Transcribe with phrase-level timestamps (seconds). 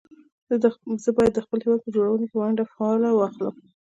[1.03, 3.55] زه بايد د خپل هېواد په جوړونه کې فعاله ونډه واخلم